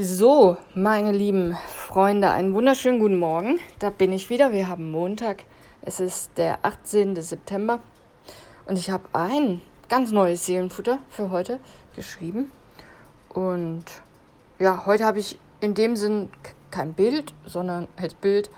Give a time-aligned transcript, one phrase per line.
[0.00, 3.58] So, meine lieben Freunde, einen wunderschönen guten Morgen.
[3.80, 4.52] Da bin ich wieder.
[4.52, 5.42] Wir haben Montag.
[5.82, 7.20] Es ist der 18.
[7.20, 7.80] September
[8.66, 11.58] und ich habe ein ganz neues Seelenfutter für heute
[11.96, 12.52] geschrieben.
[13.28, 13.86] Und
[14.60, 16.30] ja, heute habe ich in dem Sinn
[16.70, 18.50] kein Bild, sondern als Bild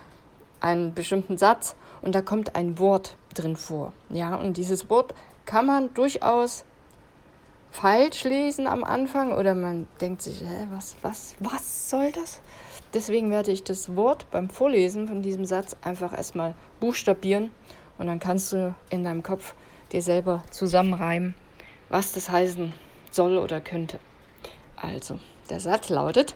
[0.61, 3.95] einen bestimmten Satz und da kommt ein Wort drin vor.
[4.11, 5.15] Ja, und dieses Wort
[5.47, 6.67] kann man durchaus
[7.71, 12.41] falsch lesen am Anfang oder man denkt sich, hä, was, was, was soll das?
[12.93, 17.51] Deswegen werde ich das Wort beim Vorlesen von diesem Satz einfach erstmal buchstabieren
[17.99, 19.55] und dann kannst du in deinem Kopf
[19.93, 21.35] dir selber zusammenreimen,
[21.89, 22.73] was das heißen
[23.11, 24.01] soll oder könnte.
[24.77, 26.35] Also, der Satz lautet,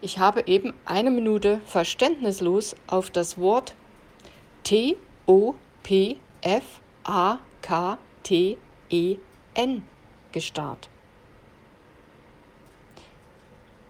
[0.00, 3.74] ich habe eben eine Minute verständnislos auf das Wort
[4.64, 4.96] T
[5.26, 8.58] O P F A K T
[8.90, 9.16] E
[9.54, 9.82] N
[10.34, 10.90] gestarrt.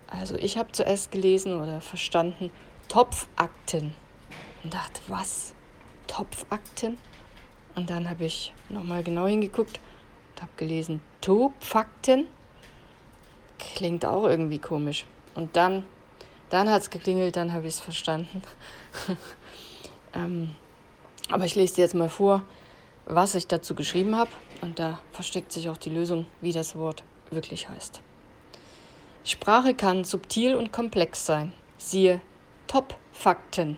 [0.07, 2.53] Also ich habe zuerst gelesen oder verstanden
[2.87, 3.95] Topfakten
[4.63, 5.55] und dachte, was?
[6.07, 6.99] Topfakten?
[7.75, 9.81] Und dann habe ich nochmal genau hingeguckt
[10.31, 12.29] und habe gelesen Topfakten.
[13.59, 15.07] Klingt auch irgendwie komisch.
[15.35, 15.85] Und dann,
[16.51, 18.43] dann hat es geklingelt, dann habe ich es verstanden.
[20.15, 20.55] ähm,
[21.31, 22.43] aber ich lese dir jetzt mal vor,
[23.07, 24.31] was ich dazu geschrieben habe.
[24.65, 28.01] Und da versteckt sich auch die Lösung, wie das Wort wirklich heißt.
[29.23, 31.53] Sprache kann subtil und komplex sein.
[31.77, 32.23] Siehe
[32.67, 33.77] Top-Fakten.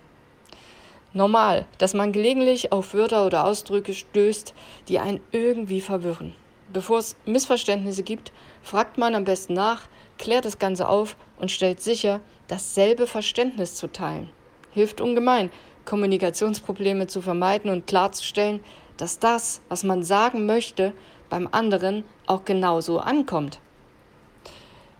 [1.12, 4.54] Normal, dass man gelegentlich auf Wörter oder Ausdrücke stößt,
[4.86, 6.36] die einen irgendwie verwirren.
[6.72, 8.30] Bevor es Missverständnisse gibt,
[8.62, 13.88] fragt man am besten nach, klärt das Ganze auf und stellt sicher, dasselbe Verständnis zu
[13.88, 14.30] teilen.
[14.70, 15.50] Hilft ungemein,
[15.84, 18.60] Kommunikationsprobleme zu vermeiden und klarzustellen,
[18.96, 20.92] dass das, was man sagen möchte,
[21.28, 23.58] beim anderen auch genauso ankommt.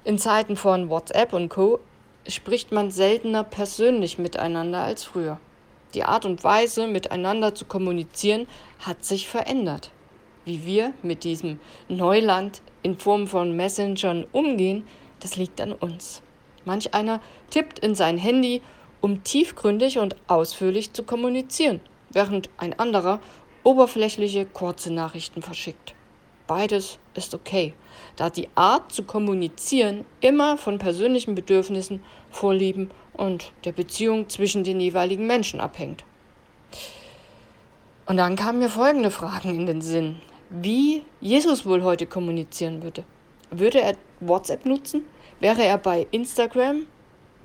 [0.04, 1.80] In Zeiten von WhatsApp und Co
[2.28, 5.38] spricht man seltener persönlich miteinander als früher.
[5.94, 8.46] Die Art und Weise, miteinander zu kommunizieren,
[8.80, 9.90] hat sich verändert.
[10.44, 11.58] Wie wir mit diesem
[11.88, 14.86] Neuland in Form von Messengern umgehen,
[15.20, 16.22] das liegt an uns.
[16.64, 17.20] Manch einer
[17.50, 18.62] tippt in sein Handy,
[19.00, 21.80] um tiefgründig und ausführlich zu kommunizieren,
[22.10, 23.20] während ein anderer
[23.66, 25.94] oberflächliche, kurze Nachrichten verschickt.
[26.46, 27.74] Beides ist okay,
[28.14, 34.78] da die Art zu kommunizieren immer von persönlichen Bedürfnissen, Vorlieben und der Beziehung zwischen den
[34.78, 36.04] jeweiligen Menschen abhängt.
[38.06, 40.20] Und dann kamen mir folgende Fragen in den Sinn.
[40.48, 43.02] Wie Jesus wohl heute kommunizieren würde?
[43.50, 45.04] Würde er WhatsApp nutzen?
[45.40, 46.86] Wäre er bei Instagram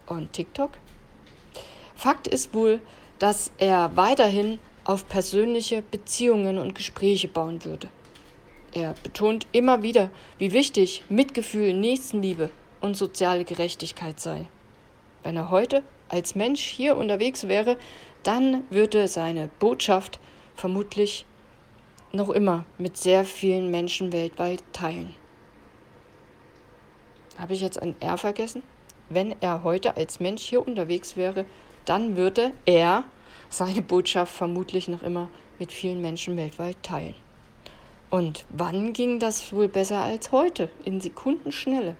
[0.05, 0.71] und TikTok?
[1.95, 2.79] Fakt ist wohl,
[3.17, 7.89] dass er weiterhin auf persönliche Beziehungen und Gespräche bauen würde.
[8.73, 12.49] Er betont immer wieder, wie wichtig Mitgefühl, Nächstenliebe
[12.79, 14.47] und soziale Gerechtigkeit sei.
[15.23, 17.77] Wenn er heute als Mensch hier unterwegs wäre,
[18.23, 20.19] dann würde seine Botschaft
[20.55, 21.25] vermutlich
[22.11, 25.15] noch immer mit sehr vielen Menschen weltweit teilen.
[27.37, 28.63] Habe ich jetzt ein R vergessen?
[29.09, 31.45] Wenn er heute als Mensch hier unterwegs wäre,
[31.85, 33.03] dann würde er
[33.51, 35.29] seine Botschaft vermutlich noch immer
[35.59, 37.15] mit vielen Menschen weltweit teilen.
[38.09, 40.69] Und wann ging das wohl besser als heute?
[40.83, 41.95] In Sekundenschnelle.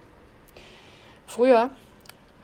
[1.26, 1.70] Früher,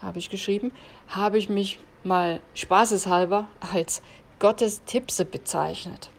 [0.00, 0.72] habe ich geschrieben,
[1.08, 4.02] habe ich mich mal spaßeshalber als
[4.38, 6.10] Gottes Tippse bezeichnet.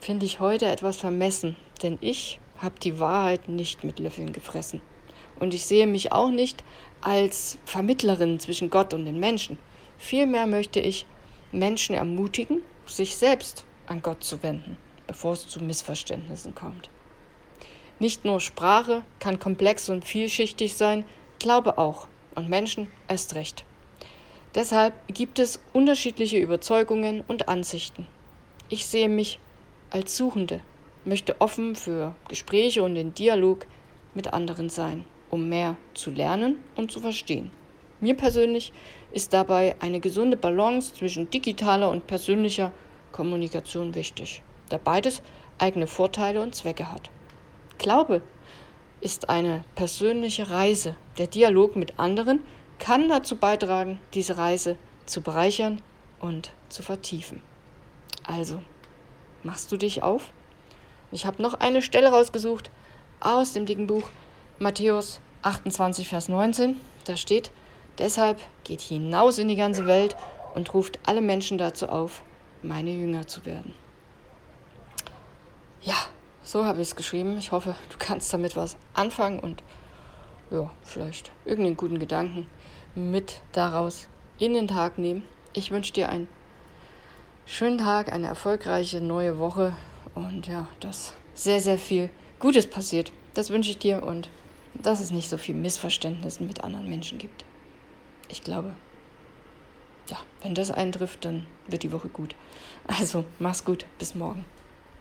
[0.00, 4.80] Finde ich heute etwas vermessen, denn ich habe die Wahrheit nicht mit Löffeln gefressen.
[5.40, 6.62] Und ich sehe mich auch nicht
[7.00, 9.58] als Vermittlerin zwischen Gott und den Menschen.
[9.98, 11.06] Vielmehr möchte ich
[11.58, 16.90] Menschen ermutigen, sich selbst an Gott zu wenden, bevor es zu Missverständnissen kommt.
[17.98, 21.04] Nicht nur Sprache kann komplex und vielschichtig sein,
[21.38, 23.64] Glaube auch und Menschen erst recht.
[24.54, 28.06] Deshalb gibt es unterschiedliche Überzeugungen und Ansichten.
[28.68, 29.38] Ich sehe mich
[29.90, 30.60] als Suchende,
[31.04, 33.66] möchte offen für Gespräche und den Dialog
[34.14, 37.50] mit anderen sein, um mehr zu lernen und zu verstehen.
[38.06, 38.72] Mir persönlich
[39.10, 42.70] ist dabei eine gesunde Balance zwischen digitaler und persönlicher
[43.10, 45.22] Kommunikation wichtig, da beides
[45.58, 47.10] eigene Vorteile und Zwecke hat.
[47.78, 48.22] Glaube
[49.00, 50.94] ist eine persönliche Reise.
[51.18, 52.44] Der Dialog mit anderen
[52.78, 54.76] kann dazu beitragen, diese Reise
[55.06, 55.82] zu bereichern
[56.20, 57.42] und zu vertiefen.
[58.22, 58.62] Also,
[59.42, 60.30] machst du dich auf?
[61.10, 62.70] Ich habe noch eine Stelle rausgesucht
[63.18, 64.08] aus dem dicken Buch
[64.60, 66.80] Matthäus 28, Vers 19.
[67.02, 67.50] Da steht,
[67.98, 70.16] Deshalb geht hinaus in die ganze Welt
[70.54, 72.22] und ruft alle Menschen dazu auf,
[72.62, 73.74] meine Jünger zu werden.
[75.82, 75.94] Ja,
[76.42, 77.38] so habe ich es geschrieben.
[77.38, 79.62] Ich hoffe, du kannst damit was anfangen und
[80.50, 82.46] ja, vielleicht irgendeinen guten Gedanken
[82.94, 84.08] mit daraus
[84.38, 85.24] in den Tag nehmen.
[85.52, 86.28] Ich wünsche dir einen
[87.46, 89.74] schönen Tag, eine erfolgreiche neue Woche
[90.14, 93.12] und ja, dass sehr, sehr viel Gutes passiert.
[93.34, 94.28] Das wünsche ich dir und
[94.74, 97.44] dass es nicht so viel Missverständnisse mit anderen Menschen gibt.
[98.28, 98.74] Ich glaube.
[100.08, 102.34] Ja, wenn das eintrifft, dann wird die Woche gut.
[102.86, 103.86] Also, mach's gut.
[103.98, 104.44] Bis morgen.